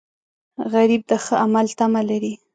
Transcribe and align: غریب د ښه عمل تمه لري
غریب 0.73 1.01
د 1.09 1.11
ښه 1.23 1.35
عمل 1.43 1.67
تمه 1.77 2.01
لري 2.09 2.33